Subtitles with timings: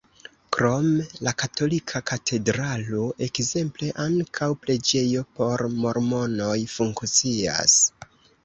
[0.55, 0.85] Krom
[1.25, 7.81] la katolika katedralo ekzemple ankaŭ preĝejo por mormonoj funkcias.